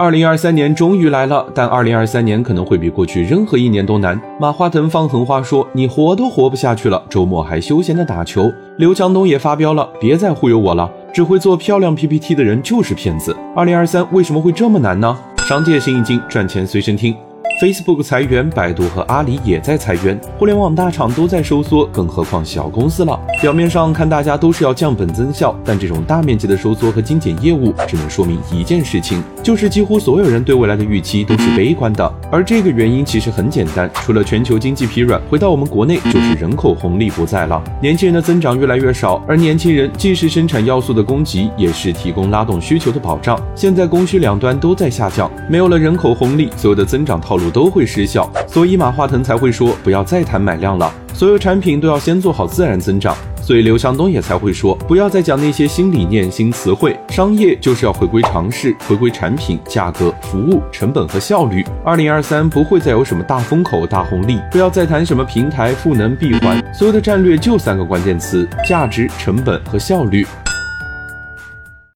[0.00, 4.18] 二零二三年终于来了，但二零二三年可能会比过去任何一年都难。
[4.40, 15.14] 马化腾放狠话说：“你活都活不下去了，周末还休闲的打球。”刘强东也发飙了：“别再忽悠我了，只会做漂亮 PPT 的人就是骗子。”二零二三为什么会这么难呢？
[15.46, 17.14] 商界新一经，赚钱随身听。
[17.60, 23.20] Facebook 裁员，百度和阿里也在裁员，互联网大厂都在收缩，更何况小公司了。
[23.42, 32.10] 表面上看，大家都是要降本增效，但这种大面积的收缩和精简业务，只能说明一件事情，就是几乎所有人对未来的预期都是悲观的。
[32.32, 43.38] 而这个原因其实很简单，除了全球经济疲软，回到我们国内就是人口红利不在了，年轻人的增长越来越少，而年轻人既是生产要素的供给，也是提供拉动需求的保障。
[43.54, 47.49] 现在供需两端都在下降，没有了人口红利，所有的增长套路。
[47.50, 53.16] 都会失效，所以马化腾才会说不要再谈买量了，所有产品都要先做好自然增长。
[53.42, 61.64] 所以刘强东也才会说不要再讲那些新理念、新词汇，商业就是要回归常识，回归产品、价格、服务、成本和效率。
[61.84, 70.24] 二零二三不会再有什么大风口、大红利，不要再谈什么平台、赋能、闭环，所有的战略就三个关键词：价值、成本和效率。